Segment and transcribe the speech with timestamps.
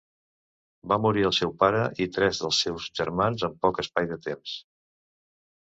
[0.93, 4.59] Va morir el seu pare i tres dels seus germans en poc espai de temps.